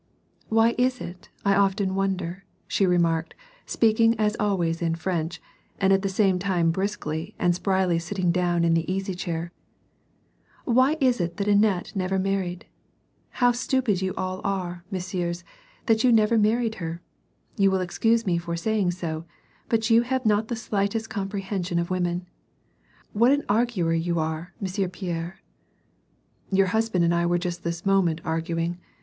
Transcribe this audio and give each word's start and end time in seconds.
"Why 0.49 0.73
is 0.79 0.99
it, 0.99 1.29
I 1.45 1.53
often 1.53 1.93
wonder," 1.93 2.43
she 2.67 2.87
remarked, 2.87 3.35
speaking 3.67 4.19
as 4.19 4.35
always 4.39 4.81
in 4.81 4.95
French, 4.95 5.39
and 5.77 5.93
at 5.93 6.01
the 6.01 6.09
same 6.09 6.39
time 6.39 6.71
briskly 6.71 7.35
and 7.37 7.53
spryly 7.53 7.99
sitting 7.99 8.31
down 8.31 8.63
in 8.63 8.73
the 8.73 8.91
easy 8.91 9.13
chair," 9.13 9.51
Why 10.65 10.97
is 10.99 11.21
it 11.21 11.37
that 11.37 11.47
Annette 11.47 11.91
never 11.93 12.17
married. 12.17 12.65
How 13.45 13.51
stupid 13.51 14.01
you 14.01 14.15
all 14.17 14.41
are, 14.43 14.83
messieurs, 14.89 15.43
that 15.85 16.03
you 16.03 16.11
never 16.11 16.35
married 16.35 16.77
her. 16.81 16.99
You 17.55 17.69
will 17.69 17.79
excuse 17.81 18.25
me 18.25 18.39
for 18.39 18.55
saying 18.55 18.89
so, 18.97 19.25
but 19.69 19.91
you 19.91 20.01
have 20.01 20.25
not 20.25 20.47
the 20.47 20.55
slightest 20.55 21.11
comprehension 21.11 21.77
of 21.77 21.91
women. 21.91 22.25
What 23.13 23.31
an 23.33 23.43
arguer 23.47 23.93
you 23.93 24.17
are, 24.17 24.51
Monsieur 24.59 24.87
Pierre."" 24.87 25.41
Your 26.51 26.67
husband 26.73 27.05
and 27.05 27.13
I 27.13 27.27
were 27.27 27.37
just 27.37 27.63
this 27.63 27.85
moment 27.85 28.19
arguing. 28.25 28.79